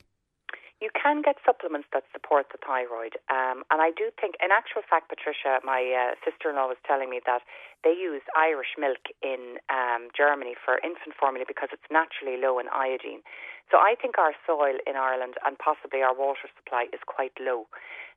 You 0.82 0.90
can 0.98 1.22
get 1.22 1.38
supplements 1.46 1.88
that 1.94 2.04
support 2.10 2.50
the 2.50 2.58
thyroid. 2.58 3.14
Um, 3.30 3.62
and 3.70 3.78
I 3.80 3.94
do 3.94 4.10
think, 4.18 4.34
in 4.42 4.50
actual 4.50 4.82
fact, 4.82 5.14
Patricia, 5.14 5.62
my 5.62 5.86
uh, 5.94 6.18
sister 6.26 6.50
in 6.50 6.58
law 6.58 6.74
was 6.74 6.82
telling 6.90 7.14
me 7.14 7.22
that 7.30 7.46
they 7.86 7.94
use 7.94 8.26
Irish 8.34 8.74
milk 8.82 9.14
in 9.22 9.62
um, 9.70 10.10
Germany 10.18 10.58
for 10.58 10.82
infant 10.82 11.14
formula 11.14 11.46
because 11.46 11.70
it's 11.70 11.86
naturally 11.94 12.42
low 12.42 12.58
in 12.58 12.66
iodine. 12.74 13.22
So 13.70 13.78
I 13.78 13.94
think 13.94 14.18
our 14.18 14.34
soil 14.44 14.82
in 14.90 14.98
Ireland 14.98 15.38
and 15.46 15.56
possibly 15.62 16.02
our 16.02 16.18
water 16.18 16.50
supply 16.58 16.90
is 16.90 17.00
quite 17.06 17.38
low. 17.38 17.70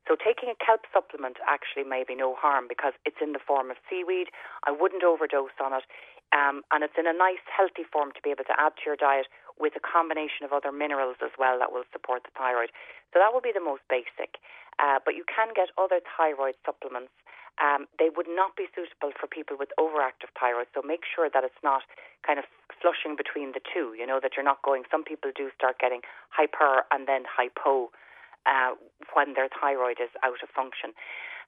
So 0.09 0.17
taking 0.17 0.49
a 0.49 0.57
kelp 0.57 0.85
supplement 0.93 1.37
actually 1.45 1.85
may 1.85 2.03
be 2.05 2.13
no 2.13 2.33
harm 2.33 2.65
because 2.69 2.93
it's 3.05 3.21
in 3.21 3.33
the 3.33 3.41
form 3.41 3.69
of 3.69 3.77
seaweed. 3.89 4.29
I 4.65 4.73
wouldn't 4.73 5.05
overdose 5.05 5.55
on 5.61 5.73
it. 5.73 5.85
Um, 6.33 6.65
and 6.73 6.83
it's 6.83 6.97
in 6.97 7.07
a 7.07 7.13
nice, 7.13 7.41
healthy 7.45 7.85
form 7.85 8.11
to 8.13 8.21
be 8.21 8.29
able 8.29 8.43
to 8.49 8.57
add 8.57 8.73
to 8.81 8.83
your 8.85 8.97
diet 8.97 9.29
with 9.59 9.73
a 9.75 9.83
combination 9.83 10.43
of 10.43 10.51
other 10.51 10.71
minerals 10.71 11.15
as 11.23 11.31
well 11.39 11.59
that 11.59 11.71
will 11.71 11.87
support 11.91 12.23
the 12.23 12.33
thyroid. 12.35 12.69
So 13.13 13.19
that 13.23 13.31
will 13.31 13.43
be 13.43 13.55
the 13.55 13.63
most 13.63 13.83
basic. 13.87 14.39
Uh, 14.79 14.99
but 15.03 15.15
you 15.15 15.23
can 15.23 15.55
get 15.55 15.71
other 15.79 16.03
thyroid 16.03 16.59
supplements. 16.67 17.15
Um, 17.55 17.87
they 17.95 18.11
would 18.11 18.27
not 18.27 18.59
be 18.59 18.67
suitable 18.75 19.15
for 19.15 19.31
people 19.31 19.55
with 19.55 19.71
overactive 19.79 20.27
thyroid. 20.35 20.67
So 20.75 20.83
make 20.83 21.07
sure 21.07 21.31
that 21.31 21.47
it's 21.47 21.63
not 21.63 21.87
kind 22.27 22.35
of 22.35 22.43
flushing 22.83 23.15
between 23.15 23.55
the 23.55 23.63
two. 23.63 23.95
You 23.95 24.03
know 24.03 24.19
that 24.19 24.35
you're 24.35 24.43
not 24.43 24.59
going. 24.59 24.83
Some 24.91 25.07
people 25.07 25.31
do 25.31 25.47
start 25.55 25.79
getting 25.79 26.03
hyper 26.35 26.83
and 26.91 27.07
then 27.07 27.23
hypo 27.23 27.95
uh, 28.43 28.75
when 29.15 29.39
their 29.39 29.47
thyroid 29.47 30.03
is 30.03 30.11
out 30.19 30.43
of 30.43 30.51
function. 30.51 30.91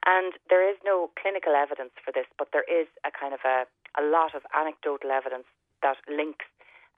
And 0.06 0.32
there 0.48 0.64
is 0.64 0.80
no 0.80 1.10
clinical 1.20 1.52
evidence 1.52 1.92
for 2.00 2.12
this, 2.12 2.26
but 2.38 2.48
there 2.56 2.64
is 2.64 2.88
a 3.04 3.12
kind 3.12 3.34
of 3.34 3.44
a, 3.44 3.68
a 4.00 4.02
lot 4.02 4.32
of 4.32 4.48
anecdotal 4.56 5.10
evidence 5.10 5.44
that 5.82 6.00
links 6.08 6.46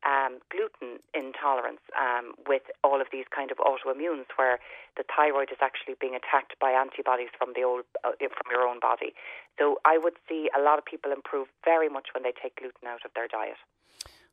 um, 0.07 0.39
gluten 0.51 0.99
intolerance 1.15 1.81
um, 1.99 2.33
with 2.47 2.63
all 2.83 3.01
of 3.01 3.09
these 3.13 3.27
kind 3.35 3.51
of 3.51 3.59
autoimmunes, 3.59 4.29
where 4.37 4.59
the 4.97 5.05
thyroid 5.05 5.51
is 5.51 5.59
actually 5.61 5.95
being 6.01 6.15
attacked 6.15 6.59
by 6.61 6.71
antibodies 6.71 7.29
from 7.37 7.53
the 7.55 7.63
old 7.63 7.85
uh, 8.05 8.13
from 8.19 8.49
your 8.51 8.67
own 8.67 8.81
body. 8.81 9.13
So 9.59 9.79
I 9.85 9.99
would 9.99 10.15
see 10.29 10.49
a 10.57 10.61
lot 10.61 10.79
of 10.79 10.85
people 10.85 11.13
improve 11.13 11.49
very 11.65 11.89
much 11.89 12.09
when 12.15 12.23
they 12.23 12.33
take 12.33 12.57
gluten 12.57 12.89
out 12.89 13.05
of 13.05 13.13
their 13.15 13.29
diet. 13.29 13.61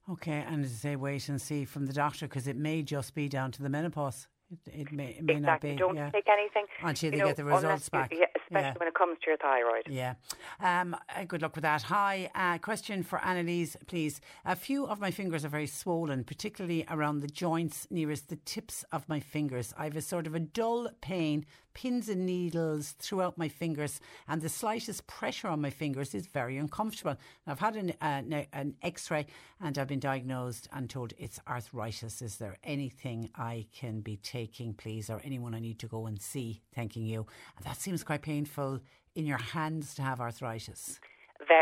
Okay, 0.10 0.46
and 0.48 0.64
as 0.64 0.72
I 0.72 0.76
say, 0.76 0.96
wait 0.96 1.28
and 1.28 1.42
see 1.42 1.66
from 1.66 1.86
the 1.86 1.94
doctor 1.94 2.28
because 2.28 2.48
it 2.48 2.56
may 2.56 2.82
just 2.82 3.14
be 3.14 3.28
down 3.28 3.52
to 3.52 3.62
the 3.62 3.70
menopause. 3.70 4.28
It, 4.50 4.82
it 4.82 4.92
may, 4.92 5.08
it 5.08 5.24
may 5.24 5.36
exactly. 5.36 5.42
not 5.42 5.62
be. 5.62 5.76
Don't 5.76 5.96
yeah. 5.96 6.10
take 6.10 6.28
anything 6.30 6.66
until 6.82 7.12
they 7.12 7.18
know, 7.18 7.28
get 7.28 7.36
the 7.36 7.44
results 7.44 7.90
back. 7.90 8.14
Yeah, 8.14 8.26
especially 8.36 8.68
yeah. 8.68 8.74
when 8.78 8.88
it 8.88 8.94
comes 8.94 9.18
to 9.24 9.30
your 9.30 9.38
thyroid. 9.38 9.88
Yeah. 9.90 10.14
Um, 10.62 10.96
uh, 11.16 11.26
good 11.26 11.42
luck 11.42 11.56
with 11.56 11.64
that. 11.64 11.82
Hi, 11.84 12.30
uh, 12.34 12.58
question 12.60 13.04
for 13.04 13.24
Annalise, 13.24 13.76
please. 13.88 14.22
A 14.46 14.56
few 14.56 14.88
of 14.88 15.00
my 15.02 15.12
fingers 15.12 15.44
are 15.44 15.50
very 15.50 15.68
swollen, 15.68 16.24
particularly 16.24 16.86
around 16.90 17.20
the 17.20 17.28
joints 17.28 17.88
nearest 17.90 18.30
the 18.30 18.38
tips 18.38 18.86
of 18.92 19.08
my 19.10 19.20
fingers. 19.20 19.74
I 19.78 19.84
have 19.84 19.98
a 19.98 20.02
sort 20.02 20.28
of 20.28 20.34
a 20.34 20.40
dull 20.40 20.90
pain 21.02 21.46
pins 21.78 22.10
and 22.10 22.26
needles 22.26 22.96
throughout 22.98 23.38
my 23.38 23.48
fingers, 23.48 24.02
and 24.28 24.42
the 24.42 24.50
slightest 24.50 25.06
pressure 25.06 25.48
on 25.48 25.62
my 25.62 25.70
fingers 25.70 26.16
is 26.16 26.26
very 26.26 26.58
uncomfortable. 26.58 27.16
I've 27.46 27.60
had 27.60 27.76
an, 27.76 27.94
uh, 28.02 28.24
an 28.52 28.74
x 28.82 29.12
ray 29.12 29.28
and 29.62 29.78
I've 29.78 29.88
been 29.88 30.00
diagnosed 30.00 30.68
and 30.74 30.90
told 30.90 31.14
it's 31.20 31.40
arthritis. 31.48 32.24
Is 32.24 32.38
there 32.38 32.58
anything 32.64 33.30
I 33.36 33.68
can 33.80 34.02
be 34.02 34.18
taking, 34.18 34.74
please, 34.74 35.12
or 35.12 35.22
anyone 35.24 35.54
I 35.54 35.60
need 35.60 35.78
to 35.80 35.88
go 35.88 36.08
and 36.08 36.20
see? 36.20 36.64
Thanking 36.74 37.06
you. 37.06 37.28
And 37.58 37.66
that 37.68 37.78
seems 37.78 38.04
quite 38.04 38.24
painful 38.24 38.80
in 39.14 39.28
your 39.28 39.38
hands 39.38 39.94
to 39.96 40.02
have 40.02 40.20
arthritis. 40.20 41.00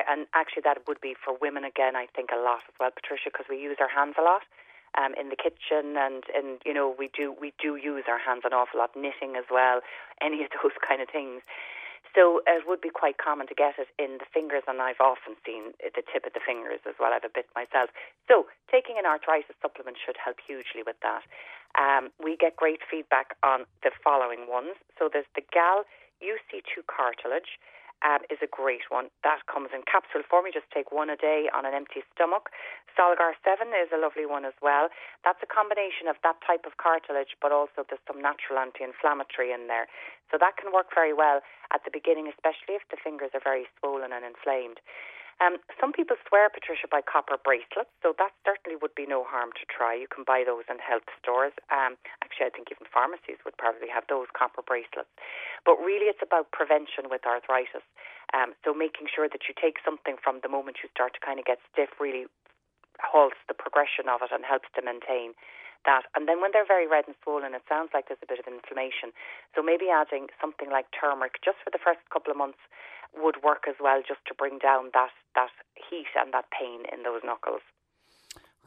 And 0.07 0.27
actually, 0.33 0.61
that 0.63 0.77
would 0.87 1.01
be 1.01 1.13
for 1.25 1.35
women 1.41 1.65
again, 1.65 1.97
I 1.97 2.07
think, 2.15 2.29
a 2.31 2.39
lot 2.39 2.61
as 2.69 2.75
well, 2.79 2.89
Patricia, 2.89 3.29
because 3.33 3.47
we 3.49 3.57
use 3.57 3.77
our 3.81 3.89
hands 3.89 4.15
a 4.17 4.21
lot 4.23 4.43
um, 4.97 5.13
in 5.19 5.29
the 5.29 5.35
kitchen, 5.35 5.95
and 5.99 6.23
and 6.33 6.59
you 6.65 6.73
know 6.73 6.93
we 6.97 7.09
do 7.11 7.35
we 7.35 7.53
do 7.61 7.75
use 7.75 8.05
our 8.07 8.19
hands 8.19 8.43
an 8.45 8.53
awful 8.53 8.79
lot, 8.79 8.95
knitting 8.95 9.35
as 9.37 9.45
well, 9.51 9.81
any 10.21 10.43
of 10.43 10.49
those 10.61 10.75
kind 10.81 11.01
of 11.01 11.09
things. 11.09 11.41
So 12.15 12.39
it 12.47 12.63
would 12.63 12.79
be 12.79 12.89
quite 12.89 13.19
common 13.19 13.45
to 13.51 13.55
get 13.55 13.75
it 13.75 13.91
in 13.99 14.23
the 14.23 14.29
fingers, 14.31 14.63
and 14.71 14.79
I've 14.79 15.03
often 15.03 15.35
seen 15.43 15.75
the 15.83 15.99
tip 15.99 16.23
of 16.23 16.31
the 16.31 16.39
fingers 16.39 16.79
as 16.87 16.95
well. 16.95 17.11
I've 17.11 17.27
a 17.27 17.33
bit 17.33 17.43
myself. 17.51 17.91
So 18.31 18.47
taking 18.71 18.95
an 18.95 19.03
arthritis 19.03 19.59
supplement 19.59 19.99
should 19.99 20.15
help 20.15 20.39
hugely 20.39 20.79
with 20.79 20.95
that. 21.03 21.27
Um, 21.75 22.15
we 22.23 22.39
get 22.39 22.55
great 22.55 22.79
feedback 22.87 23.35
on 23.43 23.67
the 23.83 23.91
following 23.99 24.47
ones. 24.47 24.79
So 24.95 25.11
there's 25.11 25.27
the 25.35 25.43
GAL 25.51 25.83
UC2 26.23 26.87
cartilage 26.87 27.59
um, 28.03 28.25
is 28.27 28.41
a 28.43 28.49
great 28.49 28.91
one. 28.91 29.07
That 29.23 29.45
comes 29.47 29.71
in 29.71 29.85
capsule 29.87 30.25
form. 30.27 30.49
You 30.49 30.53
just 30.55 30.71
take 30.73 30.91
one 30.91 31.07
a 31.07 31.15
day 31.15 31.47
on 31.53 31.63
an 31.63 31.73
empty 31.73 32.03
stomach. 32.11 32.51
Solgar 32.95 33.35
7 33.43 33.71
is 33.75 33.91
a 33.91 33.99
lovely 33.99 34.25
one 34.25 34.43
as 34.43 34.55
well. 34.59 34.91
That's 35.23 35.39
a 35.43 35.49
combination 35.49 36.07
of 36.07 36.15
that 36.23 36.39
type 36.43 36.67
of 36.67 36.79
cartilage, 36.79 37.35
but 37.39 37.51
also 37.51 37.87
there's 37.87 38.03
some 38.07 38.19
natural 38.19 38.59
anti 38.59 38.83
inflammatory 38.83 39.51
in 39.51 39.67
there. 39.67 39.87
So 40.31 40.37
that 40.39 40.57
can 40.57 40.73
work 40.73 40.91
very 40.91 41.13
well 41.13 41.39
at 41.71 41.83
the 41.83 41.93
beginning, 41.93 42.27
especially 42.27 42.79
if 42.79 42.87
the 42.91 42.99
fingers 42.99 43.31
are 43.35 43.43
very 43.43 43.67
swollen 43.79 44.11
and 44.11 44.25
inflamed. 44.25 44.79
Um, 45.43 45.59
some 45.75 45.91
people 45.91 46.15
swear, 46.27 46.47
Patricia, 46.47 46.87
by 46.87 47.03
copper 47.03 47.35
bracelets, 47.35 47.91
so 47.99 48.15
that 48.15 48.31
certainly 48.47 48.79
would 48.79 48.95
be 48.95 49.03
no 49.03 49.27
harm 49.27 49.51
to 49.59 49.65
try. 49.67 49.91
You 49.91 50.07
can 50.07 50.23
buy 50.23 50.47
those 50.47 50.63
in 50.71 50.79
health 50.79 51.11
stores. 51.19 51.51
Um, 51.67 51.99
actually, 52.23 52.47
I 52.47 52.53
think 52.55 52.71
even 52.71 52.87
pharmacies 52.87 53.43
would 53.43 53.59
probably 53.59 53.91
have 53.91 54.07
those 54.07 54.31
copper 54.31 54.63
bracelets. 54.63 55.11
But 55.67 55.75
really, 55.83 56.07
it's 56.07 56.23
about 56.23 56.55
prevention 56.55 57.11
with 57.11 57.27
arthritis. 57.27 57.83
Um, 58.31 58.55
so 58.63 58.71
making 58.71 59.11
sure 59.11 59.27
that 59.27 59.43
you 59.51 59.53
take 59.53 59.83
something 59.83 60.15
from 60.23 60.39
the 60.39 60.49
moment 60.49 60.79
you 60.81 60.89
start 60.89 61.13
to 61.19 61.21
kind 61.21 61.37
of 61.37 61.45
get 61.45 61.59
stiff 61.71 61.91
really 61.99 62.31
halts 63.03 63.37
the 63.51 63.53
progression 63.53 64.07
of 64.07 64.23
it 64.23 64.31
and 64.31 64.47
helps 64.47 64.71
to 64.75 64.81
maintain 64.81 65.35
that. 65.85 66.03
And 66.15 66.27
then 66.27 66.41
when 66.41 66.51
they're 66.51 66.67
very 66.67 66.87
red 66.87 67.05
and 67.07 67.15
swollen, 67.23 67.53
it 67.53 67.63
sounds 67.69 67.89
like 67.93 68.07
there's 68.07 68.21
a 68.23 68.29
bit 68.29 68.39
of 68.39 68.47
inflammation. 68.47 69.13
So 69.55 69.61
maybe 69.61 69.87
adding 69.89 70.27
something 70.41 70.69
like 70.69 70.87
turmeric 70.91 71.39
just 71.43 71.57
for 71.63 71.71
the 71.71 71.81
first 71.81 71.99
couple 72.11 72.31
of 72.31 72.37
months 72.37 72.59
would 73.15 73.43
work 73.43 73.63
as 73.67 73.75
well, 73.79 74.01
just 74.05 74.19
to 74.27 74.33
bring 74.33 74.59
down 74.59 74.91
that 74.93 75.13
that 75.35 75.51
heat 75.75 76.11
and 76.19 76.33
that 76.33 76.45
pain 76.51 76.83
in 76.91 77.03
those 77.03 77.21
knuckles. 77.23 77.61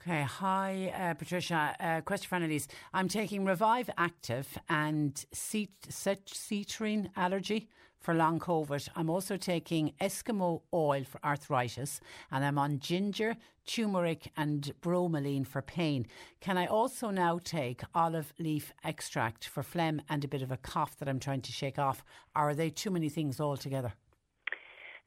Okay, 0.00 0.22
hi 0.22 0.92
uh, 0.96 1.14
Patricia. 1.14 1.74
Uh, 1.78 2.00
question 2.00 2.28
for 2.28 2.36
Annalise. 2.36 2.68
I'm 2.94 3.08
taking 3.08 3.44
Revive 3.44 3.90
Active 3.98 4.56
and 4.68 5.12
Cetrine 5.34 7.10
allergy 7.16 7.68
for 8.00 8.14
long 8.14 8.38
COVID. 8.38 8.88
I'm 8.96 9.10
also 9.10 9.36
taking 9.36 9.92
Eskimo 10.00 10.62
oil 10.72 11.04
for 11.04 11.20
arthritis, 11.24 12.00
and 12.30 12.44
I'm 12.44 12.58
on 12.58 12.78
ginger, 12.78 13.36
turmeric, 13.66 14.30
and 14.36 14.72
bromelain 14.80 15.46
for 15.46 15.62
pain. 15.62 16.06
Can 16.40 16.56
I 16.56 16.66
also 16.66 17.10
now 17.10 17.38
take 17.42 17.82
olive 17.94 18.32
leaf 18.38 18.72
extract 18.84 19.46
for 19.46 19.62
phlegm 19.62 20.00
and 20.08 20.24
a 20.24 20.28
bit 20.28 20.42
of 20.42 20.50
a 20.50 20.56
cough 20.56 20.96
that 20.98 21.08
I'm 21.08 21.20
trying 21.20 21.42
to 21.42 21.52
shake 21.52 21.78
off? 21.78 22.04
Are 22.34 22.54
they 22.54 22.70
too 22.70 22.90
many 22.90 23.08
things 23.08 23.40
altogether? 23.40 23.94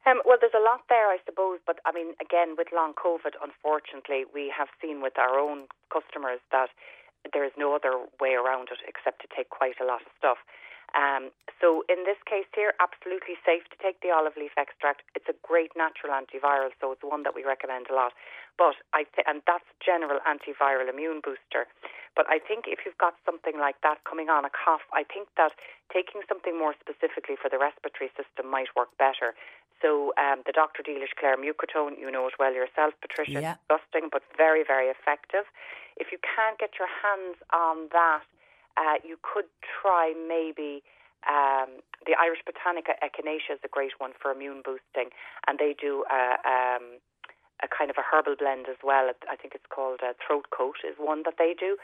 Um, 0.05 0.17
well, 0.25 0.37
there's 0.41 0.57
a 0.57 0.63
lot 0.63 0.81
there, 0.89 1.13
I 1.13 1.17
suppose, 1.25 1.59
but 1.65 1.77
I 1.85 1.91
mean, 1.91 2.17
again, 2.17 2.55
with 2.57 2.73
long 2.73 2.93
COVID, 2.97 3.37
unfortunately, 3.37 4.25
we 4.33 4.51
have 4.55 4.67
seen 4.81 5.01
with 5.01 5.13
our 5.19 5.37
own 5.37 5.69
customers 5.93 6.39
that 6.51 6.69
there 7.33 7.45
is 7.45 7.51
no 7.55 7.75
other 7.75 8.09
way 8.19 8.33
around 8.33 8.69
it 8.73 8.81
except 8.87 9.21
to 9.21 9.27
take 9.29 9.49
quite 9.49 9.77
a 9.79 9.85
lot 9.85 10.01
of 10.01 10.09
stuff. 10.17 10.41
Um, 10.95 11.31
so 11.59 11.85
in 11.87 12.03
this 12.03 12.17
case 12.25 12.49
here, 12.55 12.73
absolutely 12.81 13.37
safe 13.45 13.63
to 13.69 13.77
take 13.77 14.01
the 14.01 14.09
olive 14.11 14.35
leaf 14.35 14.51
extract. 14.57 15.05
It's 15.15 15.29
a 15.29 15.37
great 15.45 15.71
natural 15.77 16.11
antiviral, 16.11 16.73
so 16.81 16.91
it's 16.91 17.05
one 17.05 17.23
that 17.23 17.35
we 17.35 17.45
recommend 17.45 17.87
a 17.89 17.95
lot. 17.95 18.13
But 18.57 18.75
I 18.93 19.05
th- 19.15 19.27
and 19.29 19.41
that's 19.45 19.67
general 19.79 20.19
antiviral 20.27 20.89
immune 20.89 21.21
booster. 21.23 21.69
But 22.15 22.27
I 22.27 22.39
think 22.39 22.65
if 22.67 22.83
you've 22.83 22.97
got 22.97 23.15
something 23.23 23.55
like 23.55 23.79
that 23.87 24.03
coming 24.03 24.27
on, 24.27 24.43
a 24.43 24.51
cough, 24.51 24.83
I 24.91 25.07
think 25.07 25.29
that 25.37 25.55
taking 25.93 26.21
something 26.27 26.57
more 26.57 26.75
specifically 26.75 27.39
for 27.39 27.47
the 27.47 27.57
respiratory 27.57 28.11
system 28.19 28.51
might 28.51 28.73
work 28.75 28.91
better. 28.99 29.31
So 29.81 30.13
um, 30.19 30.43
the 30.45 30.51
Dr. 30.51 30.83
Dealish 30.83 31.15
Clare 31.17 31.37
Mucotone, 31.37 31.97
you 31.97 32.11
know 32.11 32.27
it 32.27 32.35
well 32.37 32.53
yourself, 32.53 32.93
Patricia. 33.01 33.41
Yeah. 33.41 33.55
Disgusting, 33.65 34.09
but 34.11 34.21
very, 34.37 34.63
very 34.67 34.87
effective. 34.91 35.47
If 35.97 36.11
you 36.11 36.19
can't 36.19 36.59
get 36.59 36.77
your 36.77 36.87
hands 36.87 37.37
on 37.51 37.89
that, 37.91 38.27
uh, 38.77 38.97
you 39.03 39.17
could 39.21 39.45
try 39.61 40.13
maybe 40.15 40.83
um, 41.27 41.81
the 42.05 42.15
Irish 42.17 42.39
Botanica 42.47 42.97
Echinacea 43.03 43.53
is 43.55 43.59
a 43.63 43.67
great 43.67 43.93
one 43.99 44.11
for 44.19 44.31
immune 44.31 44.61
boosting, 44.65 45.13
and 45.47 45.59
they 45.59 45.75
do 45.79 46.03
a, 46.09 46.37
um, 46.47 46.97
a 47.63 47.67
kind 47.67 47.89
of 47.89 47.97
a 47.97 48.05
herbal 48.05 48.35
blend 48.37 48.67
as 48.69 48.77
well. 48.83 49.09
I 49.29 49.35
think 49.35 49.55
it's 49.55 49.69
called 49.69 49.99
uh, 50.03 50.13
Throat 50.25 50.49
Coat 50.51 50.77
is 50.87 50.95
one 50.97 51.23
that 51.25 51.35
they 51.37 51.55
do. 51.57 51.77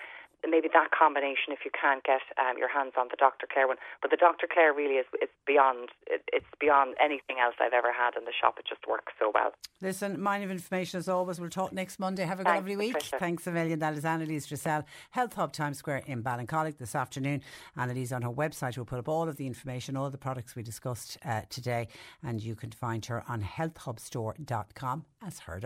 Maybe 0.47 0.69
that 0.71 0.91
combination 0.93 1.49
if 1.49 1.65
you 1.65 1.71
can't 1.73 2.03
get 2.03 2.21
um, 2.37 2.59
your 2.59 2.69
hands 2.69 2.93
on 2.95 3.07
the 3.09 3.17
Dr. 3.17 3.47
Clare 3.51 3.67
one. 3.67 3.77
But 4.03 4.11
the 4.11 4.17
Dr. 4.17 4.45
Clare 4.45 4.71
really 4.71 5.01
is 5.01 5.05
it's 5.13 5.33
beyond 5.47 5.89
it, 6.05 6.21
it's 6.31 6.45
beyond 6.59 6.93
anything 7.03 7.37
else 7.41 7.55
I've 7.59 7.73
ever 7.73 7.91
had 7.91 8.15
in 8.15 8.25
the 8.25 8.31
shop. 8.39 8.59
It 8.59 8.65
just 8.69 8.85
works 8.87 9.13
so 9.19 9.31
well. 9.33 9.53
Listen, 9.81 10.21
mine 10.21 10.43
of 10.43 10.51
information 10.51 10.99
as 10.99 11.09
always. 11.09 11.39
We'll 11.39 11.49
talk 11.49 11.73
next 11.73 11.99
Monday. 11.99 12.23
Have 12.23 12.39
a 12.39 12.43
Thanks, 12.43 12.57
lovely 12.57 12.77
week. 12.77 12.93
Patricia. 12.93 13.17
Thanks 13.17 13.47
a 13.47 13.51
million. 13.51 13.79
That 13.79 13.95
is 13.95 14.05
Annalise 14.05 14.45
Dressel, 14.45 14.85
Health 15.09 15.33
Hub 15.33 15.53
Times 15.53 15.79
Square 15.79 16.03
in 16.05 16.21
Ballincollig 16.21 16.77
this 16.77 16.93
afternoon. 16.93 17.41
Annalise 17.75 18.11
on 18.11 18.21
her 18.21 18.29
website 18.29 18.77
will 18.77 18.85
put 18.85 18.99
up 18.99 19.09
all 19.09 19.27
of 19.27 19.37
the 19.37 19.47
information, 19.47 19.97
all 19.97 20.11
the 20.11 20.19
products 20.19 20.55
we 20.55 20.61
discussed 20.61 21.17
uh, 21.25 21.41
today, 21.49 21.87
and 22.23 22.43
you 22.43 22.55
can 22.55 22.69
find 22.69 23.03
her 23.07 23.23
on 23.27 23.41
healthhubstore.com 23.41 25.05
as 25.25 25.39
heard 25.39 25.65